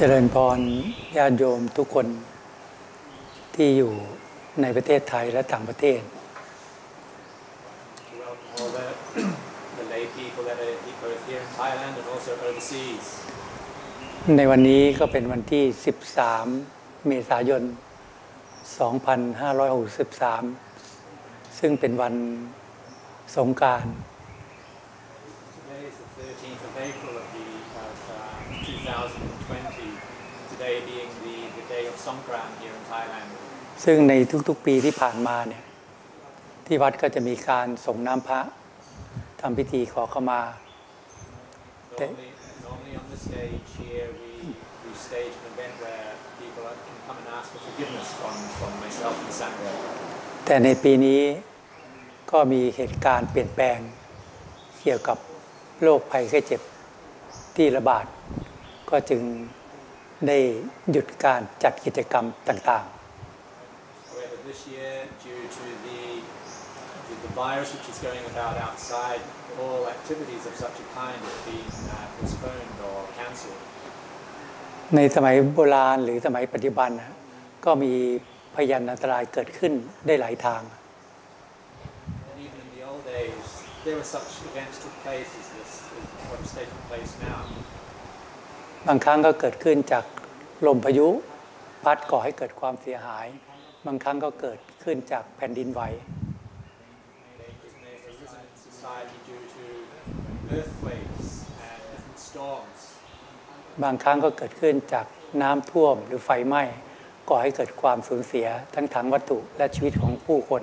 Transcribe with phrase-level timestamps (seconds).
[0.00, 0.58] เจริญพร
[1.16, 2.06] ญาติโยมทุกคน
[3.54, 3.92] ที่อยู่
[4.62, 6.00] ในประเทศไทยและต่างประเทศ
[14.36, 15.64] ในวันนี้ก็เป็นวันที่
[16.36, 17.62] 13 เมษายน
[19.62, 22.14] 2563 ซึ่งเป็นวัน
[23.36, 23.86] สงการ
[33.84, 34.12] ซึ่งใน
[34.48, 35.62] ทุกๆปีที่ผ่านมาเนี่ย
[36.66, 38.40] ที่วัดก็จะมีการส่งน้ำพระ
[39.40, 40.40] ทำพิธีขอเข้ามา
[41.96, 42.06] แต่
[43.30, 46.08] stage an event where
[46.40, 49.72] people can come and ask for forgiveness from, from myself and Sangha.
[50.44, 51.22] แต่ในปีนี้
[52.30, 53.78] ก็มีเหตุการณ์เปลี่ยนแปลง
[54.80, 55.18] เกี่ยวกับ
[55.82, 56.60] โรคภัยไข้เจ็บ
[57.56, 58.06] ที่ระบาด
[58.90, 59.22] ก็จึง
[60.26, 60.38] ได้
[60.90, 64.16] หยุดการจัดกิจกรรมต่างๆ
[74.96, 76.90] ในสมัยโบราณหรือสมัยปัจจุบัน
[77.64, 77.92] ก็มี
[78.54, 79.72] พยันอันตรายเกิดขึ้น
[80.06, 80.62] ได้หลายทาง
[88.86, 90.04] บางครั้งก็เกิดขึ้นจาก
[90.66, 91.08] ลมพายุ
[91.84, 93.26] พัดก่อให้เกิดความเสียหาย
[93.86, 95.80] บางครั้งก็เกิดขึ้นจากแผ่นดินไหว
[103.82, 105.06] บางครั้งก็เกิดขึ้นจาก
[105.42, 106.62] น้ำท่วมหรือไฟไหม้
[107.28, 110.62] ก่อให้เกิดความสูญเสียทั้งทางวัตถุและชีวิตของผู้คน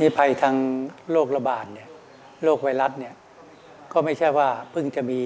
[0.00, 0.56] นี่ภัยทาง
[1.12, 1.88] โรคระบาดเนี่ย
[2.44, 3.14] โรคไวรัสเนี่ย
[3.92, 5.20] ก็ไม่ใช่ว่าเพิ่งจะมี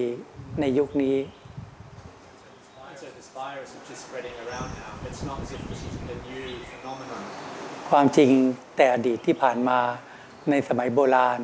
[0.59, 1.17] ในยุคนี้
[7.89, 8.31] ความจริง
[8.75, 9.79] แต่อดีตที่ผ่านมา
[10.49, 11.39] ในสมัยโบราณ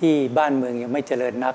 [0.00, 1.54] ที่บ้านเมืองยังไม่เจริญนัก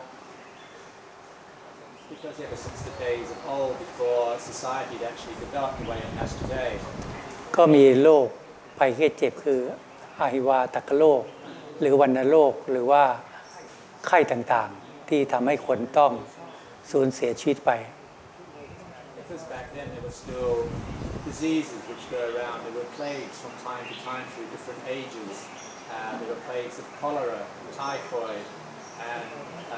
[7.55, 8.29] ก็มีโรค
[8.77, 9.61] ภัยแค่เจ็บคือ
[10.19, 11.23] อาหิวาตกโรค
[11.79, 13.03] หรือวันโรคหรือว่า
[14.07, 16.11] ไข้ต่างๆที่ทำให้คนต้อง
[16.91, 17.71] สูญเสียชีวิตไป
[19.19, 20.55] because back then there were still
[21.31, 22.57] diseases which go around.
[22.65, 25.33] There were plagues from time to time through different ages.
[25.45, 27.41] Uh, there were plagues of cholera,
[27.81, 28.43] typhoid,
[29.13, 29.25] and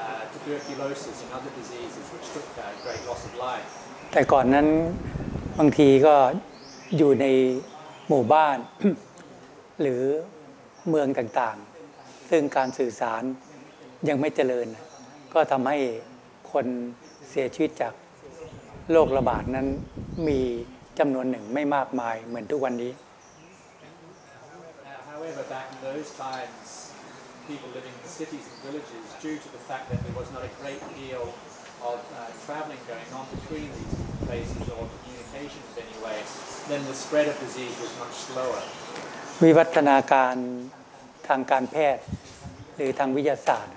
[0.34, 3.66] tuberculosis and other diseases which took a great loss of life.
[4.12, 4.66] แต่ก่อนนั้น
[5.58, 6.14] บางทีก็
[6.96, 7.26] อยู่ใน
[8.08, 8.58] หมู่บ้าน
[9.80, 10.02] หรือ
[10.88, 13.22] เมืองต่างๆ ซึ่งการสื่อสาร
[14.08, 14.66] ยังไม่เจริญ
[15.34, 15.76] ก็ทำให้
[16.52, 16.66] คน
[17.28, 17.94] เสียชีวิตจาก
[18.92, 19.66] โรคระบาดนั้น
[20.28, 20.40] มี
[20.98, 22.92] จำนวนหนึ่งไม่มากมายเหมือนทุกวันนี้
[31.84, 33.96] of uh, traveling going on between these
[34.26, 36.18] places or communications anyway,
[36.68, 38.62] then the spread of disease was much slower.
[39.44, 40.34] วิวัฒนาการ
[41.28, 42.04] ทางการแพทย์
[42.76, 43.74] หรือทางวิทยาศาสตร์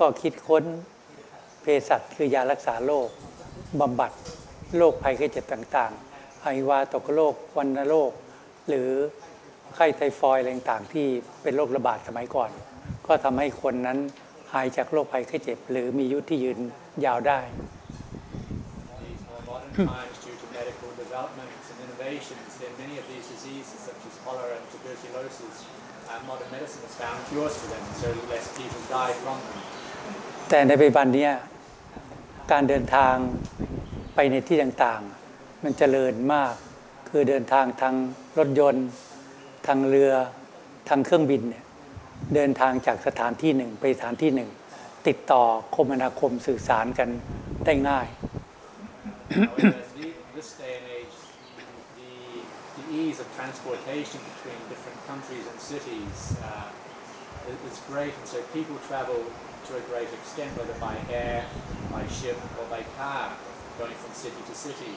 [0.00, 0.64] ก็คิดค้น
[1.60, 3.08] เภสัชคือยารักษาโรค
[3.80, 4.12] บำบัด
[4.78, 8.12] โรคภัยไข้เจ็บต่างๆไอวาตกโรควันโรค
[8.68, 8.88] หรือ
[9.76, 11.06] ไข้ไทฟอยอะไรต่างๆที่
[11.42, 12.50] เป็นโรคระบาดสมัยก่อน
[13.06, 13.98] ก็ทำให้คนนั้น
[14.52, 16.58] หายจากโรคภัยไข้เจ็บ หรือมียุที่ยืน
[17.04, 17.40] ยาวได้
[30.50, 31.28] แต่ในปัจจุบันนี้
[32.52, 33.14] การเดินทาง
[34.14, 36.54] ไปในที่ต่างๆ มันเจริญมาก
[37.10, 37.94] คือเดินทางทาง
[38.38, 38.86] รถยนต์
[39.66, 40.12] ทางเรือ
[40.88, 41.61] ทางเครื่องบินเนี่ย
[42.34, 44.50] เดินทางจากสถานที่หนึ่งไปสถานที่หนึ่ง
[45.08, 45.44] ติดต่อ
[45.76, 47.08] คมนาคมสื่อสารกัน
[47.64, 48.06] ได้ง่าย
[53.06, 56.16] ease of transportation between different countries and cities
[56.48, 59.20] uh, is great, and so people travel
[59.66, 61.38] to a great extent, whether by air,
[61.94, 63.24] by ship, or by car,
[63.80, 64.92] going from city to city.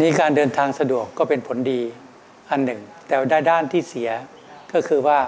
[0.00, 1.80] นี่การเดินทางสะดวกก็เป็นผลดี
[2.50, 3.16] อันหนึ่ง แต่
[3.50, 4.10] ด้านที่เสีย
[4.72, 5.18] ก็คือว่า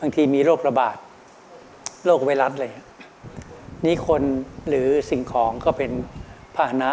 [0.00, 0.96] บางทีมีโรคระบาด
[2.04, 2.72] โรคไวรัสเลย
[3.86, 4.22] นี่คน
[4.68, 5.92] หรือสิ่งของก็เป็น
[6.56, 6.90] พาหนะ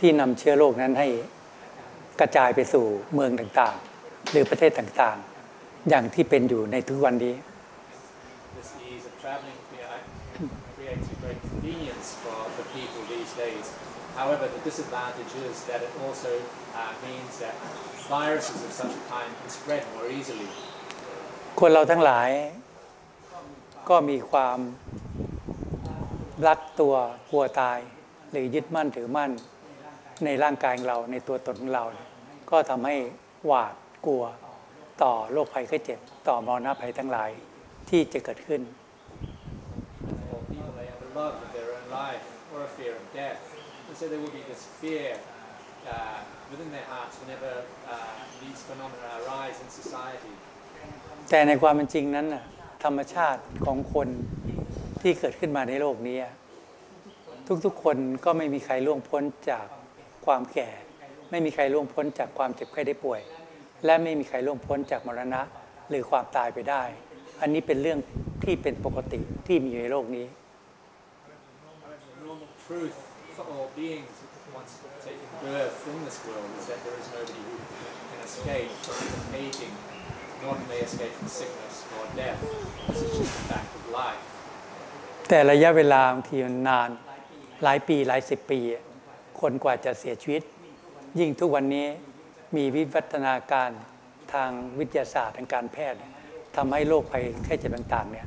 [0.00, 1.08] ที่นำเชื้อโรคนั้นให้
[2.20, 2.84] กระจายไปสู่
[3.14, 7.34] เมืองต่างๆ หรือประเทศต่างๆอย่างที่เป็นอยู่ในทุกวันนี้
[21.60, 22.30] คนเราทั้งหลาย
[23.88, 24.58] ก็มีความ
[26.46, 26.94] รักตัว
[27.30, 27.78] กลัวตาย
[28.30, 29.32] หรือยึดมั่นถือมั่น
[30.24, 31.84] ในร่างกายเราในตัวตนของเรา
[32.50, 32.96] ก็ทำให้
[33.46, 33.74] หวาด
[34.06, 34.24] กลัว
[35.02, 37.30] ต่อโรคภัยไข้เจ็บต่อมรณะภัยทั้งหลาย
[37.90, 38.62] ที่จะเกิดขึ้น
[46.52, 47.52] within their hearts whenever
[47.94, 50.34] uh, these phenomena arise in society.
[51.30, 52.26] แต่ในความเป็นจริงนั้น
[52.84, 54.08] ธรรมชาติของคน
[55.02, 56.18] ที่เกิดขึ้นมาในโลกนี้
[57.64, 59.66] ทุกๆ คนก็ไม่มีใครล่วงพ้นจาก
[60.26, 60.68] ความแก่
[61.30, 63.20] ไม่มีใครล่วงพ้นจากความเจ็บไข้ได้ป่วย
[63.84, 65.40] และไม่มีใครล่วงพ้นจากมรณะ
[65.88, 66.82] หรือความตายไปได้
[67.40, 67.98] อันนี้เป็นเรื่อง
[68.44, 70.06] ที่เป็นปกติที่มีอยู่ในโลก
[79.56, 79.93] นี้
[85.28, 86.88] แต่ระยะเวลาบางทีมันนาน
[87.62, 88.60] หลายปีหลายสิบปี
[89.40, 90.42] คนกว่าจะเสียชีวิต
[91.18, 91.86] ยิ่งทุกวันนี้
[92.56, 93.70] มีวิวัฒนาการ
[94.34, 95.98] ทางวิทยาศาสตร์ทางการแพทย์
[96.56, 98.26] ทำให้โรคภัยแค่เจ็บต่างๆเนี่ย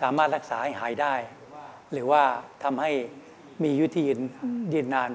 [0.00, 1.14] สามารถรักษาให้หายได้
[1.92, 2.24] หรือว่า
[2.64, 2.90] ทำให้
[3.62, 4.20] มียุติยืน
[4.74, 5.10] ยืนนาน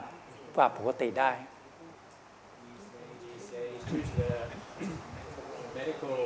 [0.55, 1.31] กว่าปกติได้
[5.79, 6.19] medical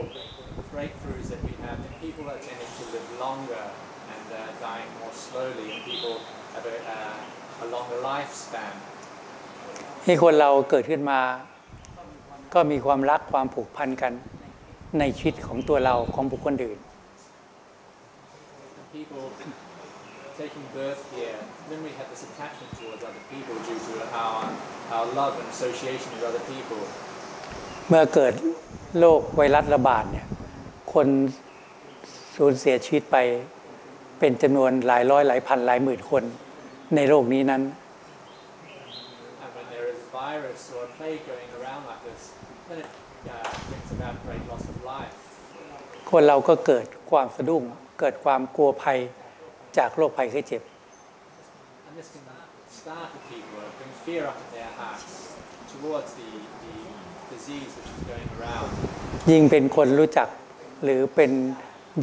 [0.73, 3.65] breakthroughs that we have, and people are tending to live longer
[4.13, 6.15] and uh, dying more slowly, and people
[6.55, 8.73] have a, uh, a longer lifespan.
[10.05, 11.19] ให้คนเราเกิดขึ้นมา
[12.53, 14.13] ก็มีความรักความผูกพันกัน
[14.99, 28.33] ในชีวิตของตัวเราของบุคคลอื่นเมื่อเกิด
[28.99, 30.25] โรคไวรัสระบาดเนี่ย
[30.93, 31.07] คน
[32.35, 33.17] สูญเสียชีวิตไป
[34.19, 36.23] เป็นจำนวนหลายร้อยหลายพันหลายหมื่นคน
[36.95, 37.61] ในโรคนี้นั้น
[46.11, 47.63] คนเราก็เกิดความสะดุ้ง
[47.99, 48.99] เกิดความกลัวภัย
[49.77, 50.61] จากโรคภัยไข้เจ็บ
[56.61, 60.27] เยิ่งเป็นคนรู้จัก
[60.83, 61.31] หรือเป็น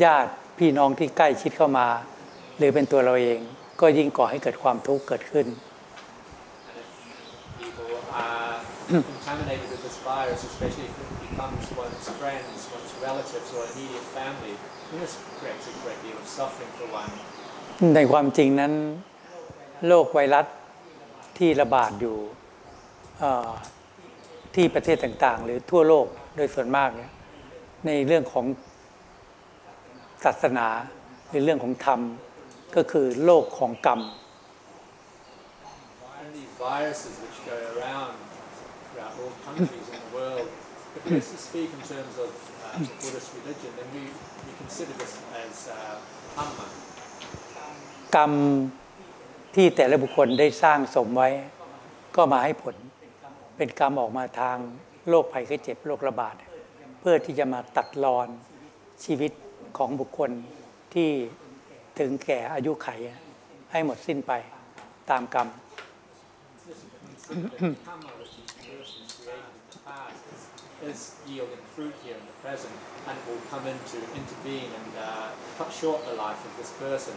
[0.04, 1.88] ญาติพี่น้องที่ใกล้ชิดเข้ามา
[2.58, 3.38] หรือเป็นตัวเราเอง
[3.80, 5.46] ก็ยิ่งก่อให้เกิดความทุกข์เกิดขึ้น
[17.96, 18.72] ในความจริงนั้น
[19.86, 20.46] โรคไวรัส
[21.38, 22.16] ที่ระบาดอยู่
[24.54, 26.06] ที่ประเทศต่างๆ หรือทั่วโลก
[26.36, 27.10] โดยส่วนมากเนี่ย
[27.86, 28.46] ในเรื่องของ
[30.24, 30.66] ศาสนา
[31.32, 32.00] ในเรื่องของธรรม
[32.76, 34.00] ก็คือโลกของกรรม
[48.16, 48.32] กรรม
[49.54, 51.28] ที่แต่ละบุคคลได้สร้างสมไว้
[52.16, 52.76] ก็มาให้ผล
[53.62, 54.58] เป็นกรรมออกมาทาง
[55.08, 56.36] โรคภัยไข้เจ็บโรคระบาด
[57.00, 58.28] เพื่อที่จะมาตัดรอน
[59.04, 59.32] ชีวิต
[59.78, 60.30] ของบุคคล
[60.94, 61.10] ที่
[61.98, 62.88] ถึงแก่อายุไข
[63.72, 64.32] ให้หมดสิ้นไป
[65.10, 65.48] ตามกรรม
[70.90, 71.00] is
[71.30, 72.76] yielding fruit here in the present
[73.08, 75.04] and will come in to intervene and uh,
[75.58, 77.14] cut short the life of this person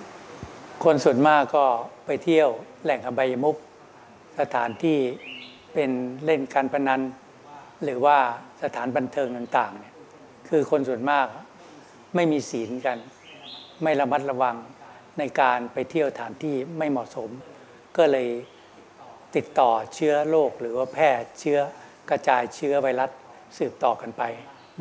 [0.83, 1.65] คนส่วนมากก็
[2.05, 2.49] ไปเที่ยว
[2.83, 3.55] แหล่งอบายมุก
[4.39, 4.99] สถานที่
[5.73, 5.91] เป็น
[6.25, 7.01] เล่นการพนัน
[7.83, 8.17] หรือว่า
[8.63, 9.93] สถานบันเทิงต่างๆเนี่ย
[10.49, 11.27] คือคนส่วนมาก
[12.15, 12.97] ไม่มีศีลกัน
[13.83, 14.57] ไม่ระมัดระวัง
[15.19, 17.29] ในการไปเที่ยวสถานที่ไม่เหมาะสม
[17.97, 18.29] ก็เลย
[19.35, 21.59] ติดต่อเชื้อโรคหรือว่าแพร่เชื้อ
[22.09, 23.11] กระจายเชื้อไวรัส
[23.57, 24.23] สืบต่อกันไป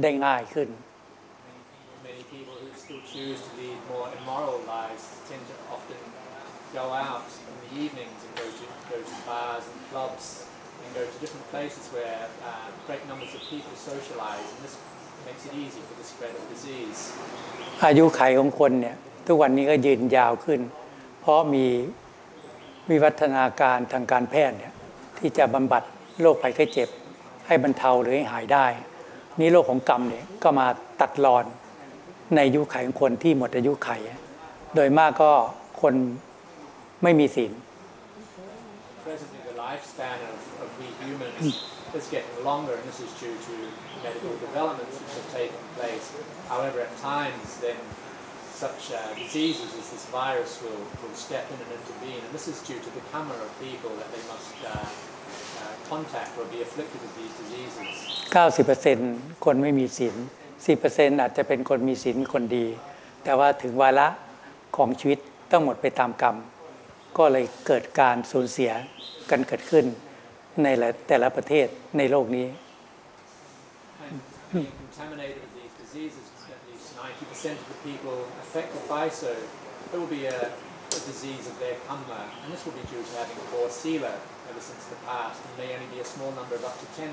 [0.03, 0.69] ได้ง่ายขึ้น
[7.75, 8.07] Many
[10.95, 14.77] go to different places where uh, great numbers of people socialize and this
[15.27, 17.01] makes it easy for the spread of disease
[17.85, 18.97] อายุขัยของคนเนี่ย
[19.27, 20.61] ทุกวันนี้ก็ยืนยาวขึ้น
[21.21, 21.67] เพราะมี
[22.91, 24.73] วิวัฒนาการทางการแพทย์เนี่ย
[25.19, 25.83] ที่จะบำบัด
[26.21, 26.89] โรคภัยไข้เจ็บ
[27.47, 28.67] ให้บรรเทาหรือให้หายได้
[29.41, 30.67] นี่โรคของกรรมเนี่ยก็มา
[31.01, 31.45] ตัดรอน
[32.35, 34.01] ในอายุขัยของคนที่หมดอายุขัย
[34.75, 35.33] โดยมากก็
[35.83, 35.95] คน
[37.03, 37.53] ไม่มีศีล
[40.83, 41.31] be human
[41.99, 43.55] is getting longer, and this is due to
[44.07, 46.07] medical developments which have taken place.
[46.49, 47.77] However, at times, then
[48.55, 52.59] such uh, diseases as this virus will, will step in and intervene, and this is
[52.63, 55.63] due to the camera of people that they must uh, uh,
[55.93, 57.85] contact or be afflicted with these diseases.
[58.33, 60.17] 90%คนไม่มีศีล
[60.65, 62.67] 10%อาจจะเป็นคนมีศีลคนดี
[63.25, 64.09] แต่ว่าถึงวาระ
[64.77, 65.19] ของชีวิต
[65.51, 66.37] ต้องหมดไปตามกรรม
[67.19, 68.73] ก็เลยเกิดการสูญเสีย
[69.31, 69.87] กันเกิดขึ้น
[70.65, 70.69] ใน
[71.09, 71.67] แต่ละประเทศ
[71.99, 72.47] ในโลกนี้
[79.95, 80.43] it will be a,
[81.01, 84.13] a disease of their kamma, and this will be due to having poor sila
[84.51, 87.13] ever since the past, and may only be a small number of up to 10%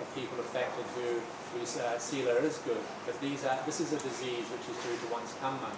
[0.00, 1.06] of people affected who,
[1.52, 2.82] whose uh, sila is good.
[3.06, 5.70] But these are, this is a disease which is due to one's kamma.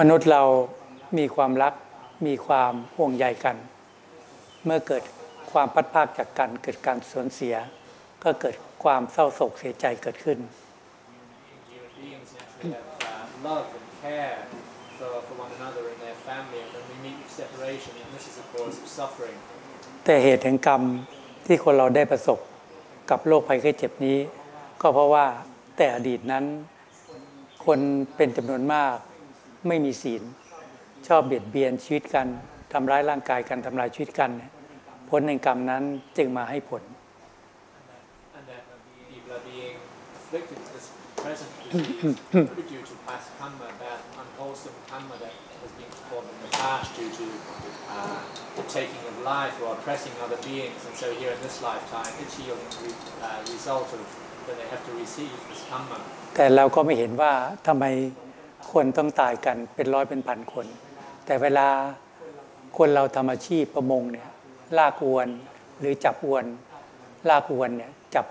[0.00, 0.42] มนุษย์เรา
[1.18, 1.74] มีความรัก
[2.26, 3.56] มีความห่วงใยกัน
[4.64, 5.02] เมื่อเกิด
[5.52, 7.54] ความพัดภาคจากกันเกิดการสูญเสีย
[8.22, 8.54] ก็เกิด
[8.84, 10.38] ความเศร้าโศกเสียใจเกิดขึ้น
[20.04, 20.82] แต่เหตุแห่งกรรม
[21.46, 22.38] ที่คนเราได้ประสบ
[23.10, 24.18] กับโรคภัยไข้เจ็บนี้
[24.80, 25.26] ก็เพราะว่า
[25.76, 26.44] แต่อดีตนั้น
[27.66, 27.78] คน
[28.16, 28.96] เป็นจำนวนมาก
[29.68, 30.22] ไม่มีศีล
[31.06, 32.26] ชอบเบียดเบียนชีวิตกัน
[32.72, 34.52] ทำร้ายร่างกายกันทำลายชีวิตกันเนี่ย
[35.16, 35.82] ผลแห่งกรรมนั้น
[36.18, 36.82] จึงมาให้ผล
[38.46, 57.32] แต่เราก็ไม่เห็นว่า
[57.66, 57.84] ทำไม
[58.72, 60.66] คนต้องตายกันเป็นร้อยเป็นพันคน
[61.26, 61.68] แต่เวลา
[62.78, 64.28] คนเราทำอาชีพประมงเนี่ย
[64.78, 65.26] ลากวน
[65.78, 66.44] หรือจับอวน
[67.30, 68.26] ลากวนเนี่ยจับ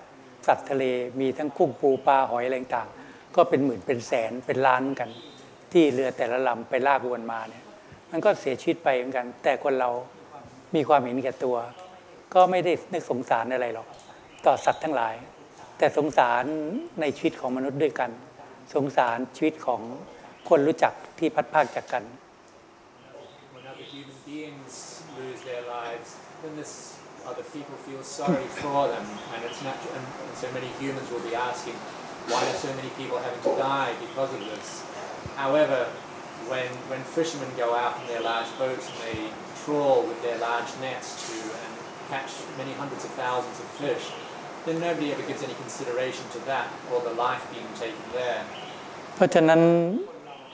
[0.48, 0.83] สัตว์ทะเล
[1.19, 2.89] มีทั้งกุ้งปูปลาหอยอะไรต่าง
[3.36, 5.10] ก็เป็นหมื่นเป็นแสนเป็นล้านกัน
[5.71, 7.63] ที่เรือแต่ละลำไปลากวนมาเนี่ย
[8.12, 9.89] มันก็เสียชีวิตไปเหมือนกัน แต่คนเรา
[10.75, 11.57] มีความเห็นแก่ตัว
[12.33, 13.88] ก็ไม่ได้นึกสงสารอะไรหรอก
[14.45, 15.15] ต่อสัตว์ทั้งหลาย
[15.77, 16.45] แต่สงสาร
[17.01, 18.12] ในชีวิตของมนุษย์ด้วยกัน
[18.74, 19.81] สงสารชีวิตของ
[20.50, 22.03] คนรู้จักที่พัดภาคจากกัน
[26.43, 29.93] then this other people feel sorry for them, and it's natural.
[29.93, 31.74] And, and so many humans will be asking,
[32.33, 34.81] why are so many people having to die because of this?
[35.38, 35.86] However,
[36.50, 39.19] when when fishermen go out in their large boats and they
[39.63, 41.74] trawl with their large nets to and
[42.10, 44.05] catch many hundreds of thousands of fish,
[44.65, 48.41] then nobody ever gives any consideration to that or the life being taken there.
[49.15, 49.62] เพราะฉะนั้น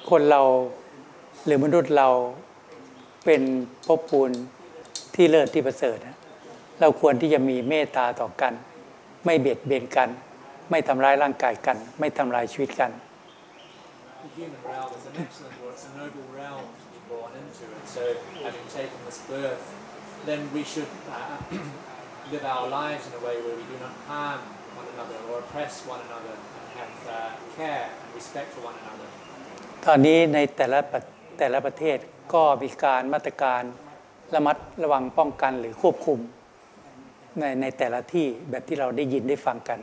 [0.10, 0.41] คนเรา
[1.46, 2.10] หรือมนุษย์เรา
[3.25, 3.41] เป็น
[3.86, 4.32] ภพปูน
[5.19, 5.97] ที่เลิศที่ประเสริฐ
[6.81, 8.53] เราควรที่จะมีเมตตาต่อกัน
[9.25, 10.09] ไม่เบียดเบียนกัน
[10.71, 12.91] ไม่ทำร้ายร่างกายกัน ไม่ทำลายชีวิตกัน
[20.31, 21.36] then we should uh,
[22.33, 24.39] live our lives in a way where we do not harm
[24.79, 26.36] one another or oppress one another
[26.79, 27.17] and have uh,
[27.59, 29.09] care and respect for one another
[29.86, 30.79] ตอนนี้ในแต่ละ
[31.39, 31.97] แต่ละประเทศ
[32.33, 33.63] ก็มีการมาตรการ
[34.36, 36.19] ระมัดระวังป้องกันหรือควบคุม
[37.39, 39.79] ในในแต่ละที่แบบที่เราได้ยินได้ฟังกัน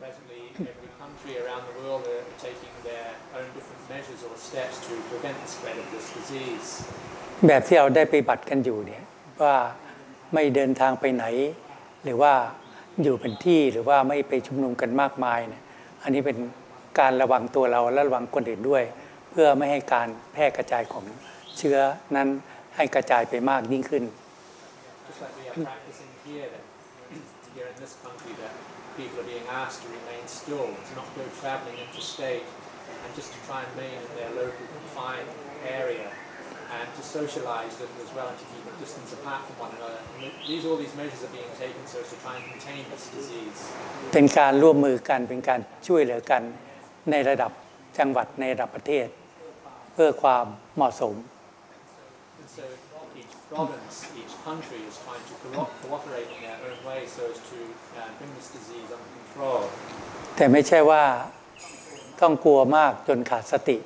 [0.00, 9.02] แบบที่เราได้ไปบัติกันอยู่เนี่ย
[9.42, 9.56] ว่า
[10.34, 11.24] ไม่เดินทางไปไหน
[12.04, 12.32] หรือว่า
[13.02, 15.62] อยู่เป็นที่หรือว่าไม่ไปชุมนุมกันมากมายเนี่ย
[16.02, 16.38] อันนี้เป็น
[17.00, 18.84] การระวังตัวเราและระวังคนอื่นด้วย
[19.30, 21.04] เพื่อไม่ให้การแพร่กระจายของ
[21.58, 21.78] เชื้อ
[22.16, 22.28] นั้น
[22.76, 24.04] ให้กระจายไปมากยิ่งขึ้น
[27.60, 28.54] here in this country that
[29.00, 32.44] people are being asked to remain still, to not go travelling interstate,
[33.02, 35.30] and just to try and remain in their local confined
[35.80, 36.08] area,
[36.78, 40.00] and to socialise them as well, and to keep a distance apart from one another.
[40.08, 40.18] And
[40.50, 43.58] these, all these measures are being taken so as to try and contain this disease.
[44.14, 46.42] เป็นการร่วมมือกันเป็นการช่วยเหลือกัน
[47.10, 47.52] ในระดับ
[47.98, 49.06] จังหวัดในระดับประเทศ
[49.94, 51.14] เพื่อความเหมาะสม
[52.58, 52.62] So
[53.18, 55.34] each province, each country is trying to
[55.84, 57.58] cooperate c o in their own way so as to
[57.98, 59.60] uh, bring this disease under control.
[60.36, 61.04] แต่ไม่ใช่ว่า
[62.20, 63.76] ต้องกลัวมากจนขาดสติ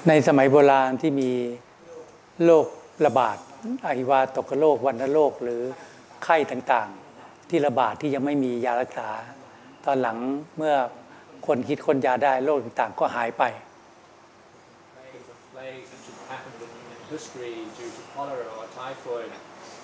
[0.07, 1.31] ในสมัยโบราณที่มี
[2.45, 2.65] โรค
[3.05, 3.37] ระบาด
[3.85, 5.61] อหิวาตกโรควันโรคหรือ
[6.23, 9.09] ไข้ต่างๆ ที่ระบาดที่ยังไม่มียารักษา
[9.85, 10.17] ตอนหลัง
[10.57, 10.75] เมื่อ
[11.47, 13.43] คนคิดคนยาได้โรคต่างๆ ก็หายไป
[15.59, 19.31] plague and should happen in human history due to cholera or typhoid,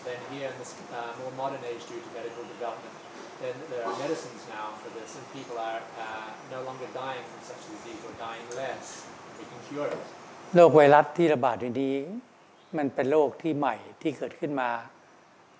[0.08, 2.96] then here in this uh, more modern age due to medical development,
[3.44, 7.42] then there are medicines now for this, and people are uh, no longer dying from
[7.52, 9.04] such a disease or dying less.
[9.40, 10.04] We can cure it.
[10.56, 11.96] โรคไวรัสที่ระบาดอยู่นี้
[12.78, 14.70] มันเป็นโรคที่ใหม่ที่เกิดขึ้นมา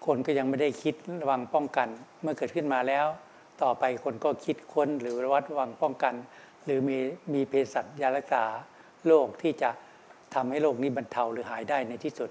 [0.06, 1.88] คนก็ยังไม่ได้คิดระวังป้องกัน
[2.22, 3.06] เมื่อเกิดขึ้นมาแล้ว
[3.64, 6.14] ต่อไปคนก็คิดค้นหรือระวัดระวังป้องกัน
[6.66, 6.98] หรือมี
[7.34, 8.44] มีเภสัชยารักษา
[9.08, 9.70] โรคที่จะ
[10.36, 12.30] ทำให้โรคนี้บรรเทาหรือหายได้ในที่สุด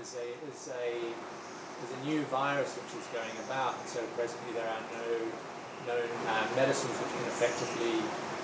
[0.00, 0.88] is a is a
[1.84, 3.72] is a new virus which is going about.
[3.94, 5.04] So presently there are no
[5.88, 7.94] known uh, medicines which can effectively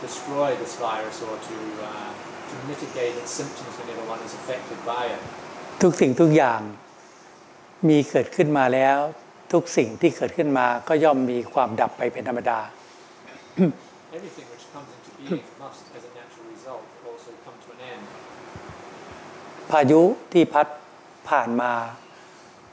[0.07, 1.89] destroy this virus or to uh,
[2.51, 5.21] to mitigate its symptoms whenever one is affected by it.
[5.83, 6.61] ทุกสิ่งทุกอย่าง
[7.89, 8.99] มีเกิดขึ้นมาแล้ว
[9.53, 12.59] ทุกสิ่งที่เกิดขึ้นมาก็ย่อมมีความดับไปเป็นธรรมดา
[14.17, 14.47] Everything
[19.71, 20.67] พายุที่พัด
[21.31, 21.73] ผ่านมา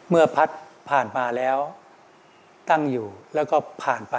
[0.10, 0.50] เมื่อพัด
[0.90, 1.58] ผ่านมาแล้ว
[2.70, 4.18] ตั้งอยู่แล้วก็ผ่านไป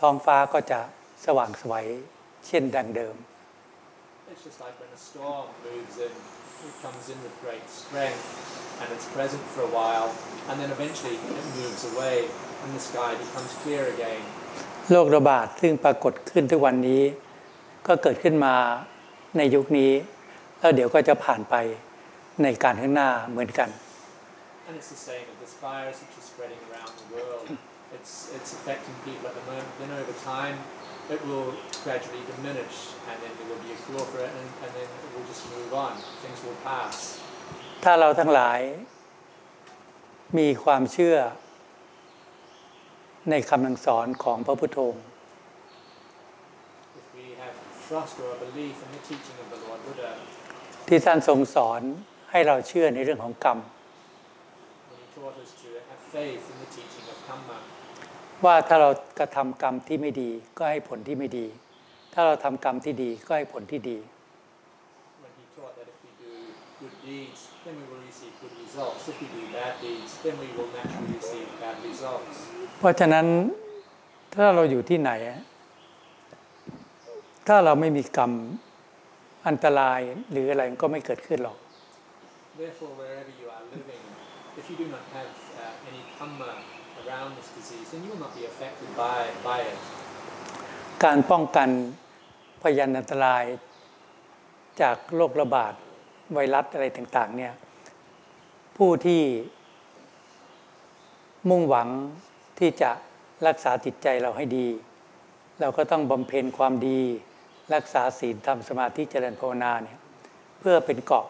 [0.00, 0.80] ท้องฟ้าก็จะ
[1.24, 1.86] สว่างสวย
[2.46, 3.16] เช่นดังเดิม
[14.92, 17.02] โรคระบาดซึ่งปรากฏขึ้นทุกวันนี้
[17.86, 18.54] ก็เกิดขึ้นมา
[19.36, 19.92] ในยุคนี้
[20.60, 21.54] แล้วเดี๋ยวก็จะผ่านไป
[22.42, 23.70] ในการข้างหน้าเหมือนกัน
[24.70, 27.46] And it's the same with this virus which is spreading around the world.
[27.96, 29.70] It's it's affecting people at the moment.
[29.82, 30.56] Then over time,
[31.14, 31.48] it will
[31.84, 32.76] gradually diminish,
[33.08, 35.42] and then there will be a cure for it, and, and then it will just
[35.54, 35.92] move on.
[36.24, 36.94] Things will pass.
[37.84, 38.60] ถ้าเราทั้งหลาย
[40.38, 41.16] มีความเชื่อ
[43.30, 45.06] ในคำสั่งสอนของพระพุทธองค์
[50.88, 51.82] ที่ท่านทรงสอน
[52.30, 53.58] ให้เราเชื่อในเรื่องของกรรม
[58.44, 61.46] ว่าถ้าเรากระทำกรรมที่ไม่ดี ก็ให้ผลที่ไม่ดี
[62.14, 63.98] ถ้าเราทำกรรมที่ดีก็ให้ผลที่ดี
[72.80, 73.26] เพราะฉะนั้น
[74.34, 75.12] ถ้าเราอยู่ที่ไหน
[77.48, 78.32] ถ้าเราไม่มีกรรม
[79.48, 81.58] อันตรายหรืออะไรก็ไม่เกิดขึ้นหรอก
[82.60, 84.04] Therefore wherever you are living
[84.58, 85.32] if you do not have
[85.64, 86.48] uh, any karma
[87.02, 89.76] around this disease then you will not be affected by by it
[91.04, 91.68] การป้องกัน
[92.62, 93.44] พยันอันตราย
[94.82, 95.74] จากโรคระบาด
[96.34, 97.52] ไวรัสอะไรต่างๆเนี่ย
[98.76, 99.22] ผู้ที่
[101.48, 101.88] มุ่งหวัง
[102.58, 102.90] ที่จะ
[103.46, 104.68] รักษาจิตใจเราให้ดี
[105.60, 107.02] เราก็ต้องบำเพ็ญความดี
[107.74, 109.98] รักษาศีลทำสมาธิเจริญภาวนา เนี่ย
[110.60, 111.26] เพื่อเป็นเกาะ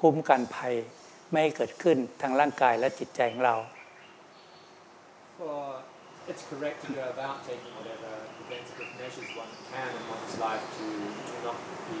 [0.00, 0.74] คุ้มกัน ภัย
[1.30, 3.56] ไม่ให้เกิดขึ้นทางร่างกายและจิตใจของเรา
[5.38, 5.62] For
[6.30, 10.86] it's correct to go about taking whatever preventative measures one can in one's life to
[11.28, 11.58] to not
[11.90, 11.98] be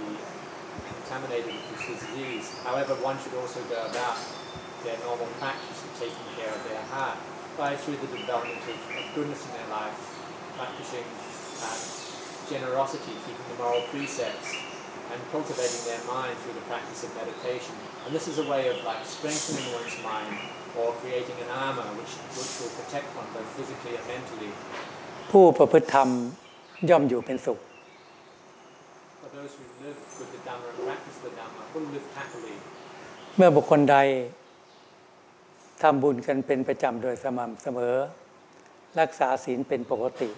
[0.96, 2.46] contaminated with this disease.
[2.68, 4.16] However, one should also go about
[4.84, 7.16] their normal practice of taking care of their heart
[7.60, 9.96] by through the development of, of goodness in their life,
[10.56, 11.06] practicing.
[11.66, 12.03] Uh,
[12.50, 14.48] generosity, keeping the moral precepts,
[15.12, 17.74] and cultivating their mind through the practice of meditation.
[18.04, 20.34] And this is a way of like strengthening one's mind
[20.78, 24.50] or creating an armor which, which will protect one both physically and mentally.
[25.32, 26.08] ผู้ประพฤติธรรม
[26.90, 27.58] ย่อมอยู่เป็นสุข
[29.22, 32.56] For those who live with the Dhamma and practice the Dhamma will live happily.
[33.36, 33.96] เมื่อบุคคลใด
[35.82, 37.96] ทำบุญกันเป็นประจำโดยสม่ำเสมอ
[39.00, 40.30] รักษาศีลเป็นปกติ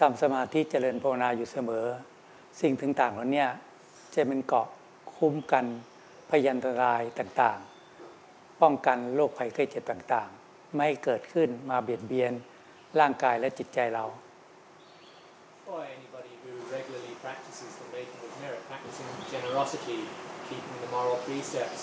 [0.00, 1.86] ทำสมาธิเจริญภาวนาอยู่เสมอ
[2.60, 3.46] สิ่งต่างๆเหล่านี้
[4.14, 4.68] จะเป็นเกาะ
[5.16, 5.66] คุ้มกัน
[6.30, 7.58] พยันตรายต่าง
[8.14, 12.32] ๆ ป้องกันโรคภัยไข้เจ็บต่าง ๆ ไม่ให้เกิดขึ้นมาเบียดเบียน
[13.00, 14.04] ร่างกายและจิตใจเรา
[15.74, 19.98] or anybody who regularly practices the making of merit, practicing generosity,
[20.48, 21.82] keeping the moral precepts,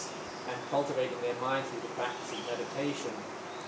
[0.49, 3.13] and cultivating their mind through the practice of meditation,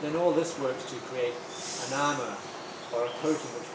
[0.01, 1.37] then all this works to create
[1.85, 2.33] an armor
[2.93, 3.69] or a coating which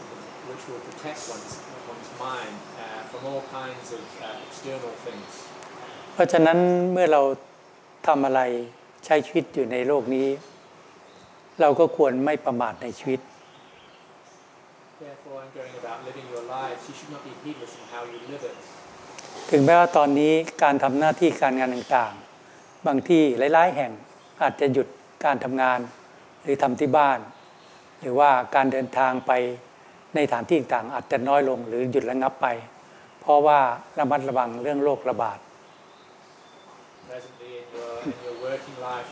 [0.48, 1.56] which will protect one's,
[1.90, 5.30] one's mind uh, from all kinds of uh, external things.
[6.14, 6.58] เพราะฉะนั้น
[6.92, 7.22] เมื่อเรา
[8.06, 8.40] ทำอะไร
[9.06, 10.28] ใช้ชีวิตอยู่ในโลกนี้
[11.60, 13.20] เราก็ควรไม่ประมาทในชีวิต
[19.50, 23.92] ถึงแม้ว่าตอนนี้การทำหน้าที่การงานต่างๆ บางที่หลายๆแห่ง
[24.42, 24.86] อาจจะหยุด
[25.24, 25.80] การทำงาน
[26.42, 27.18] หรือทำที่บ้าน
[28.00, 29.32] หรือว่าการเดินทางไป
[30.16, 32.46] ในฐานที่ต่างอาจจะน้อยลงหรือหยุดระงับไป
[33.20, 33.60] เพราะว่า
[33.98, 35.38] ระมัดระวังเรื่องโรคระบาด
[37.08, 37.48] p r e s e n t r
[38.08, 39.04] in o u r w r k i n g f h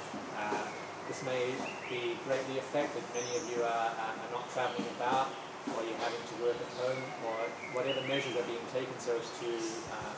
[1.08, 1.42] this may
[1.90, 3.02] be greatly affected.
[3.18, 5.26] Many of you are, are not traveling about,
[5.72, 7.38] or you're having to work at home, or
[7.76, 9.50] whatever measures are being taken so as to
[9.96, 10.12] uh,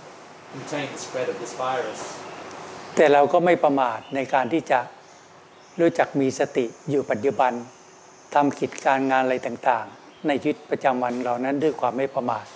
[0.54, 2.00] contain the spread of this virus.
[2.96, 4.80] แต่เราก็ไม่ประมาทในการที่จะ
[5.80, 7.52] รู้จักมีสติอยู่ปัจจุบัน
[8.34, 12.46] ทำกิจการงานอะไรต่าง ๆในชีวิตประจำวันเรานั้นด้วยความไม่ประมาท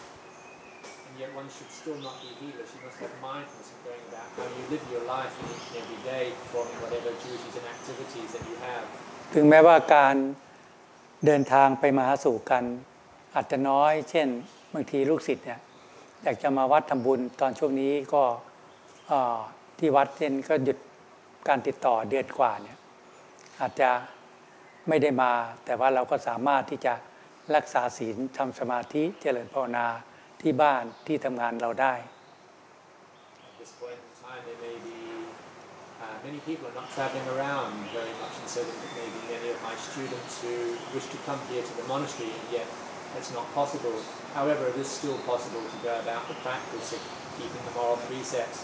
[9.34, 10.14] ถึงแม้ว่าการ
[11.26, 12.64] เดินทางไปมาหาสู่กัน
[13.34, 14.28] อาจจะน้อย เช่น
[14.74, 15.60] บางทีลูกศิษย์เนี่ย
[16.22, 18.22] อยากจะมาวัดทำบุญตอนช่วงนี้ก็
[19.78, 20.78] ที่วัดเช่นก็หยุด
[21.48, 22.76] การติดต่อเดือนกว่าเนี่ย
[23.60, 23.90] อาจจะ
[24.88, 25.32] ไม่ได้มา
[25.64, 26.94] แต่ว่าเราก็สามารถที่จะ
[27.54, 29.86] รักษาศีลทำสมาธิเจริญภาวนา
[30.42, 31.94] ที่บ้านที่ทำงานเราได้
[36.28, 38.60] many people are not traveling around very much, and so
[39.00, 40.54] maybe many of my students who
[40.96, 42.66] wish to come here to the monastery, and yet
[43.14, 43.94] that's not possible.
[44.38, 47.00] However, it is still possible to go about the practice of
[47.38, 48.58] keeping the moral precepts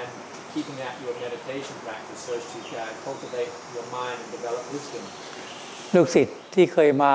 [0.00, 0.08] and
[0.52, 5.04] keeping out your meditation practice so as to uh, cultivate your mind and develop wisdom.
[5.94, 7.14] ลูกศิษย์ที่เคยมา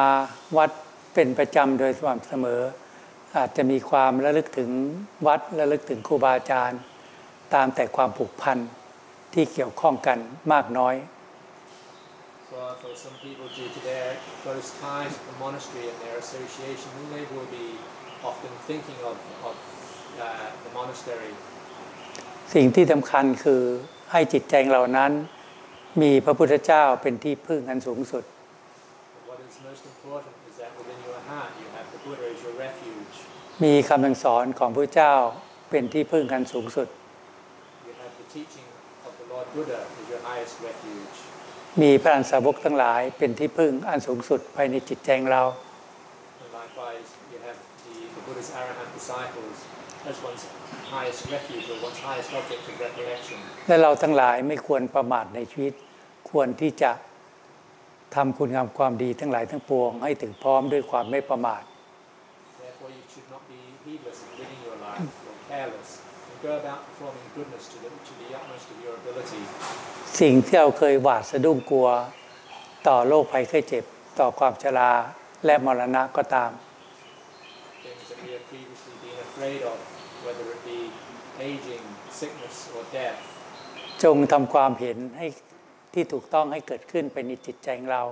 [0.58, 0.70] วัด
[1.18, 2.62] ป็นประจำโดยสม่ำเสมอ
[3.36, 4.70] อาจจะมีความระลึกถึง
[5.28, 6.82] วัดระลึกถึงครูบาอาจารย์
[7.54, 8.58] ตามแต่ความผูกพัน
[9.34, 10.18] ที่เกี่ยวข้องกัน
[10.54, 10.96] มากน้อย
[22.56, 23.62] สิ่งที่สำคัญคือ
[24.12, 25.12] ให้จิตใจเหล่านั้น
[26.02, 28.24] มีพระพุทธเจ้าเป็นที่พึ่งอันสูงสุด
[33.64, 35.14] มีคำสังสอนของพระเจ้า
[35.70, 36.88] เป็นที่พึ่งกันสูงสุด
[41.82, 45.44] มีพระอันสาวกทั้งหลาย เป็นที่พึ่งอันสูงสุดภายในจิตใจงเรา
[53.68, 55.74] และเราทั้งหลายไม่ควรประมาทในชีวิต
[56.30, 56.92] ควรที่จะ
[58.16, 61.64] ทำคุณงามความดีทั้งหลายทั้งปวงให้ถึงพร้อมด้วยความไม่ประมาท
[62.62, 65.92] Therefore you should not be heedless in living your life or careless
[66.30, 69.42] and go about performing goodness to the, to the utmost of your ability
[70.20, 71.90] สิ่งที่เราเคยหวาดสะดุ้งกลัว
[72.88, 73.84] ต่อโรคภัยไข้เจ็บ
[74.20, 74.92] ต่อความชรา
[75.46, 76.52] และมรณะก็ตาม
[77.84, 79.78] Things that we have previously been afraid of
[80.26, 80.80] whether it be
[81.52, 81.86] aging
[82.20, 83.18] sickness or death
[84.04, 85.26] จงทำความเห็นให้
[85.94, 88.04] ที่ถูกต้องให้เกิดขึ้นเป็นในจิตใจของเรา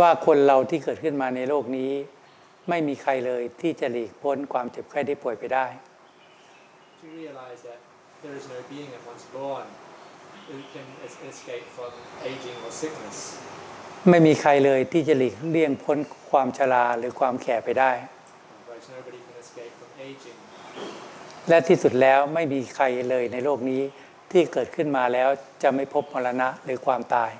[0.00, 1.92] ว่าคนเราที่เกิดขึ้นมาในโลกนี้
[2.68, 5.66] ไม่มีใครเลยที่จะหลีกพ้นความเจ็บไข้ได้ป่วยไปได้
[14.10, 15.98] ไม่มีใครเลยที่จะหลีกเลี่ยงพ้น
[16.30, 17.92] ความชราหรือความแก่ไปได้
[21.48, 23.82] และที่สุดแล้วไม่มีใครเลยในโลกนี้
[24.30, 25.28] ที่เกิดขึ้นมาแล้ว
[25.62, 27.30] จะไม่พบมรณะหรือความตาย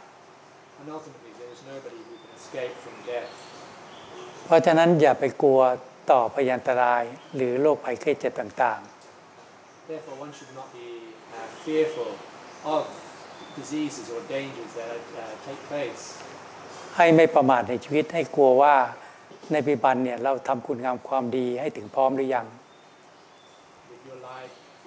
[4.44, 5.60] เพราะฉะนั้นอย่าไปกลัว
[6.10, 7.02] ต่อพยันตราย
[7.36, 9.86] หรือโรคภัยไข้เจ็บต่างๆ
[16.96, 18.74] ให้ไม่ประมาทในชีวิตให้กลัวว่า
[19.52, 22.46] ในปีบันเนี่ยเราทำคุณงามความดีให้ถึงพร้อมหรือยัง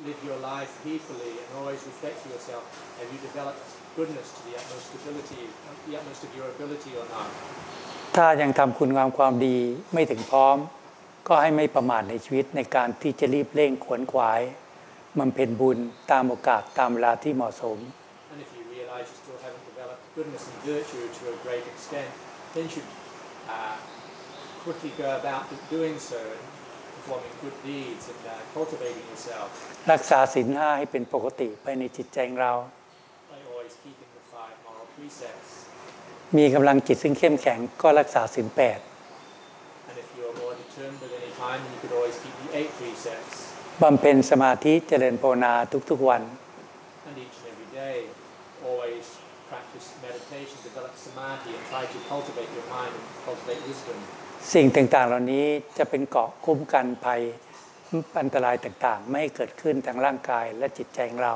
[0.05, 2.61] live your life heedfully and always reflect for yourself
[3.01, 3.57] have you developed
[3.97, 5.41] goodness to the utmost ability
[5.89, 7.25] the utmost of your ability or not
[8.15, 9.57] ถ้ายังทำคุณงามความดี
[9.93, 10.57] ไม่ถึงพร้อม
[11.27, 14.41] ก็ให้ไม่ประมาทในชีวิตในการที่จะรีบเร่งขวนขวาย
[15.19, 15.77] มันเป็นบุญ
[16.11, 17.77] ตามโอกาสตามเวลาที่เหมาะสม
[18.29, 18.35] ถ้า
[25.89, 26.13] n s h
[29.91, 32.53] รักษาศีลห้าให้เป็นปกติไปในจิตใจเรา
[36.37, 38.79] มีกำลังจิตซึ่งเข้มแข็งก็รักษาศีลแปด
[43.81, 45.53] บำเพ็ญสมาธิเจริญโพนา
[45.89, 46.21] ทุกๆวัน
[47.01, 47.21] แทุกๆ
[52.73, 52.83] วั
[53.97, 53.99] น
[54.53, 55.45] สิ่งต่างๆเหล่านี้
[55.77, 57.21] จะเป็นเกาะคุ้มกันภัย
[58.19, 61.35] อันตรายต่างๆ ไม่ให้เกิดขึ้นทางร่างกายและจิตใจของเรา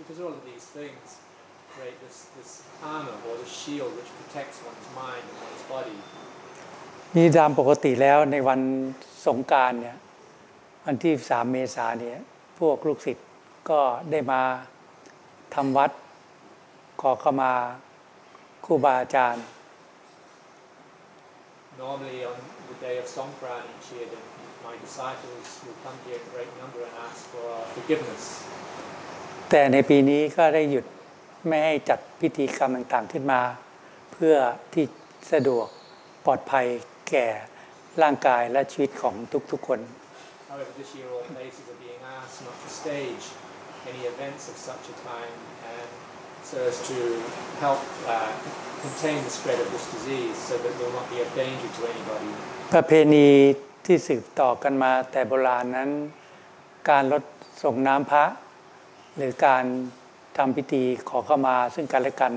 [0.00, 1.04] Because all of these things
[1.74, 2.50] t this this
[2.94, 5.94] armor or t h shield which protects one's mind and one's body
[7.16, 8.60] นี่ตามปกติแล้วในวัน
[9.26, 9.96] สงการเนี่ย
[10.86, 12.18] วันที่สามเมษาเนี่ย
[12.58, 13.26] พวกลูกศิษย์
[13.70, 14.42] ก็ได้มา
[15.54, 15.90] ทำวัด
[17.00, 17.52] ขอเข้ามา
[18.64, 19.46] ครูบาอาจารย์
[21.86, 22.36] Normally on
[22.68, 24.10] the day of Songkran in c h y e a n
[24.66, 28.24] my disciples will come here in great number and ask for forgiveness.
[29.50, 30.84] แต่ในปีนี้ก็ได้หยุด
[31.48, 33.40] ไม่ให้จัดพิธีกรรมต่างๆ ขึ้นมา
[34.12, 34.36] เพื่อ
[34.74, 34.86] ที่
[35.32, 35.66] สะดวก
[36.24, 36.66] ปลอดภัย
[37.10, 37.28] แก่
[38.02, 39.14] ร่างกายและชีวิตของ
[39.52, 39.80] ทุกๆคน
[40.52, 43.24] However, this year all places are being asked not to stage
[43.90, 45.34] any events of such a time
[45.76, 45.88] and
[46.42, 46.94] so as to
[47.60, 48.28] help uh,
[48.82, 51.82] contain the spread of this disease so that there will not be a danger to
[51.92, 52.28] anybody.
[52.74, 53.28] ประเพณี
[53.86, 55.90] ที่สืบต่อกันมาแต่โบราณนั้น
[56.90, 57.22] การลด
[57.64, 58.24] ส่งน้ำพระ
[59.16, 59.64] หรือการ
[60.36, 62.32] ทำพิธีขอเข้ามาซึ่งกันและกัน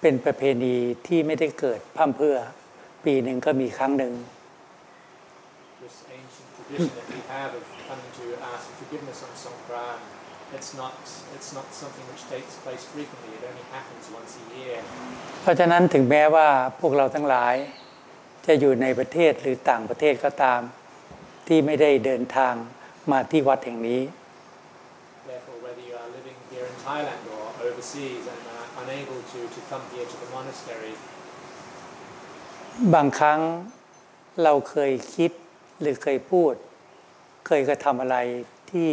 [0.00, 0.74] เป็นประเพณี
[1.06, 2.36] ที่ไม่ได้เกิดพ่มเพื่อ
[3.04, 4.14] ปีหนึ่งก็มีครั้งหนึ่ง
[10.21, 10.21] t
[10.54, 10.92] It's not,
[11.34, 13.32] it's not something which takes place frequently.
[13.40, 14.78] It only happens once a year.
[15.42, 16.48] เพราะฉะนั้นถึงแม้ว่า
[16.80, 17.54] พวกเราทั้งหลาย
[18.46, 20.60] จะอยู่ในประเทศหรือต่างประเทศก็ตาม
[21.48, 22.54] ที่ไม่ได้เดินทาง
[23.10, 24.02] มาที่วัดแห่งนี้
[25.30, 29.60] Therefore, whether you are living here in Thailand or overseas and are unable to to
[29.70, 30.92] come here to the monastery,
[32.94, 33.40] บางครั้ง
[34.44, 35.30] เราเคยคิด
[35.80, 36.54] หรือเคยพูด
[37.46, 38.16] เคยกระทำอะไร
[38.72, 38.90] ที่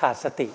[0.00, 0.48] ขาดสติ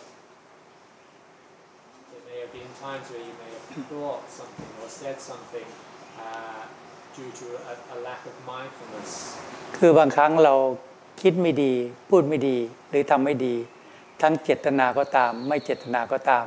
[9.77, 10.55] คือบางครั้งเรา
[11.21, 11.73] คิดไม่ดี
[12.09, 12.57] พูดไม่ดี
[12.89, 13.55] หรือทำไม่ดี
[14.21, 16.45] ทั้งเจตนาก็ตาม ไม่เจตนา ก็ตาม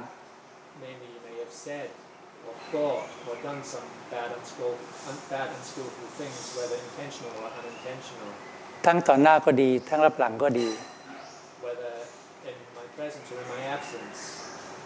[8.87, 10.69] ทั้งต่อหน้าก็ดีทั้งรับหลังก็ดี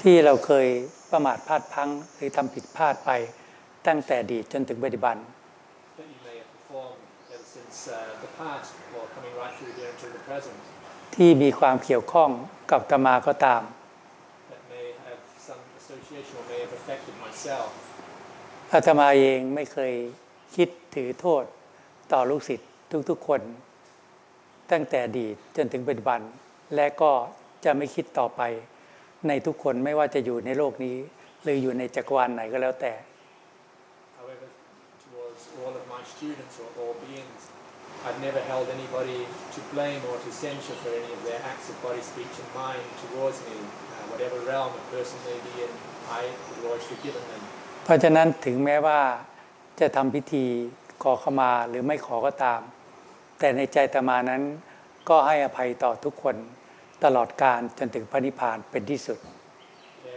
[0.02, 0.66] ที่เราเคย
[1.12, 3.10] ประมาทพลาดพังหรือทำผิดพลาดไป
[3.86, 5.16] ตั้งแต่ดีจนถึงปัจจุบัน
[11.14, 12.30] ที่มีความเกี่ยวข้อง
[12.70, 13.62] กับตมาก็ตาม
[18.72, 19.92] อาตมาเองไม่เคย
[20.56, 21.44] คิดถือโทษ
[22.12, 22.70] ต่อลูกศิษย์
[23.08, 23.40] ทุกๆคน
[24.70, 26.20] ตั้งแต่ดีจนถึงปัจจุบัน
[26.76, 27.12] และก็
[27.64, 28.42] จะไม่คิดต่อไป
[29.28, 30.96] ในทุกคนไม่ว่าจะอยู่ในโลกนี้
[31.42, 32.92] หรืออยู่ในจักรวาลไหนก็แล้วแต่
[34.18, 34.48] However,
[35.04, 37.42] towards all of my students or all beings,
[38.06, 39.20] I've never held anybody
[39.54, 42.82] to blame or to censure for any of their acts of body, speech, and mind
[43.04, 43.56] towards me,
[43.94, 45.72] uh, whatever realm a person may be in.
[46.18, 47.42] I have always forgiven them.
[47.84, 49.00] เพราะฉะนั้นถึงแม้ว่า
[49.80, 50.44] จะทำพิธี
[51.02, 52.60] ขอขมาหรือไม่ขอก็ตาม
[53.38, 54.42] แต่ในใจตมานั้น
[55.08, 56.36] ก็ให้อภัยต่อทุกคน
[57.04, 59.18] ตลอดการจนถึงพระนิพพานเป็นที่สุด
[60.04, 60.10] แล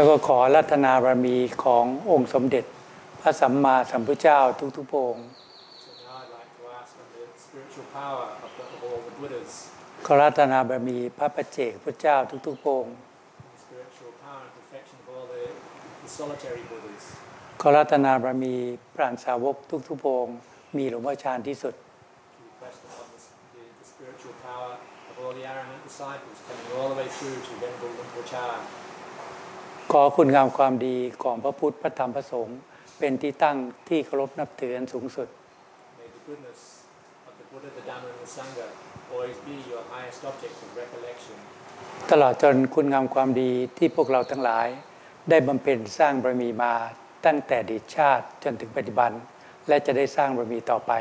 [0.00, 2.64] ้วก็ขอรัตนาบารมีขององค์สมเด็จ
[3.20, 5.24] พระสัมมาสัมพุทธเจ้าทุกทุกพงค์
[10.06, 12.94] ขอรัตนาบารมีพระปัจเจกพระเจ้าทุกทุกพงค์
[17.64, 18.54] ก็รัตนาบารมี
[18.94, 20.26] ปราณสาวกทุกทุพง
[20.76, 21.74] มีหลวงพ่อชานที่สุด
[29.92, 32.58] ขอคุณงามความดีของพระพุทธพระธรรมพระสงฆ์
[32.98, 33.56] เป็นที่ตั้ง
[33.88, 35.28] ที่เคารพนับถืออันสูงสุด
[42.10, 44.66] ตลอดจนคุณงามความดีที่พวกเราทั้งหลาย
[45.28, 46.74] ได้บำเพ็ญสร้างบารมีมา
[47.26, 49.10] ตั้งแต่ดีชาติจนถึงปัจจุบัน
[49.68, 50.92] และจะได้สร้างบารมีต่อไป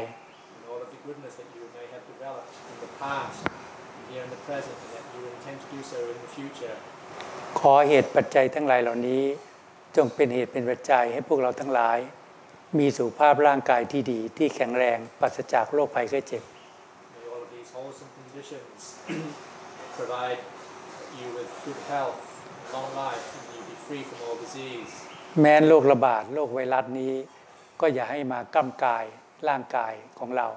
[7.59, 9.23] ขอเหตุปัจจัยทั้งหลายเหล่านี้
[9.95, 11.99] จงเป็นเหตุเป็นปัจจัยให้พวกเราทั้งหลาย
[12.77, 16.43] มีสุขภาพร่างกายที่ดีที่แข็งแรงปราศจากโรคภัยไข้เจ็บ
[19.97, 20.39] provide
[21.19, 22.17] you with good health,
[22.75, 24.93] long life, and you be free from all disease.
[25.39, 27.13] แม้นโรคระบาดโรคไวรัสนี้
[27.81, 29.05] ก็อย่าให้มากั้มกาย
[29.49, 30.47] ร่างกายของเรา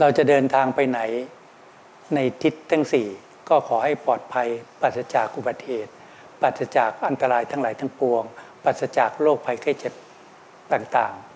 [0.00, 1.00] เราจะเดินทางไปไหน
[2.14, 3.08] ในทิศทั้งสี่
[3.48, 4.48] ก็ขอให้ปลอดภัย
[4.80, 5.92] ปัสจากอุบัติเหตุ
[6.42, 8.24] ปัสจากอันตรายทั้งหลายทั้งปวง
[8.64, 9.94] ปัสจากโรคภัยไข้เจ็บ
[10.72, 11.28] ต่างๆ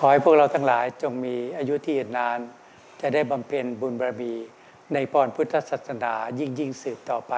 [0.00, 2.38] ขอให้พวกเราทั้งหลายจงมีอายุที่ยืนนาน
[3.00, 4.34] จะได้บำเพ็ญบุญบารมี
[4.92, 7.34] ในอนพุทธศาสนายิ่งยิ่งสืบต่อไป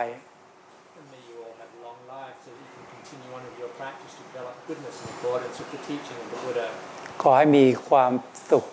[7.23, 8.13] ขอให้มีความ
[8.51, 8.65] สุข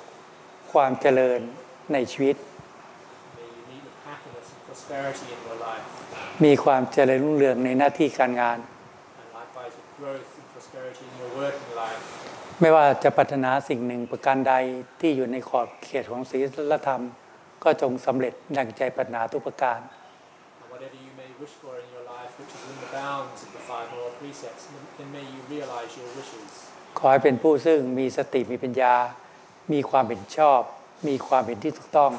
[0.73, 1.39] ความเจริญ
[1.93, 2.35] ในชีวิต
[6.43, 8.57] มีความเจริญรุ่งเรืองในหน้าที่การงาน
[10.01, 12.14] growth and prosperity in your w o r k n life.
[12.61, 14.53] ไม่ว่าจะปรารถนาสิ่งหนึ่งประการใด
[14.99, 16.37] ที่อยู่ในขอบเขตของศี
[16.71, 17.01] ลธรรม
[17.63, 23.63] ก็จงสำเร็จดังใจปรารถนาทุกประการ Whatever you may wish for in your life which is in the bounds of the
[23.71, 24.63] five moral precepts
[24.97, 26.51] then may you realize your wishes
[26.99, 28.95] ขอให้เป็นผู้ซึ่งมีสติมีปัญญา
[29.73, 30.61] มีความเห็นชอบ
[31.07, 32.11] มีความเห็นที่ถูกต้อง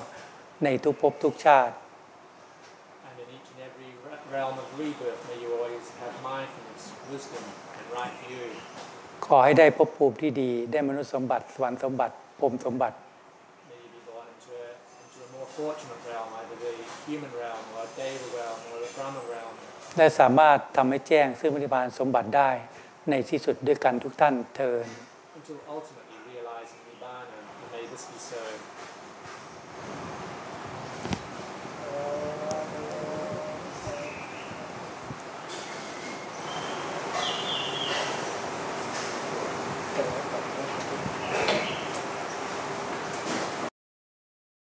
[0.64, 1.74] ในทุกภพทุกชาติ
[3.08, 3.90] And in each and every
[4.34, 7.44] realm of rebirth may you always have mindfulness wisdom
[7.76, 8.44] and right view
[9.30, 12.96] ขอให้ได้พบภูมิที่ดี ได้มนุษย์สมบัติ สวรรค์สมบัติพรมสมบัติ
[19.96, 22.50] ได้สามารถทำให้แจ้งซึ่งมริบาลสมบัติได้
[23.10, 24.86] ในที่สุดด้วยกันทุกท่านเทิน
[25.38, 27.38] until ultimately realizing Nibbana,
[27.76, 28.75] may this be so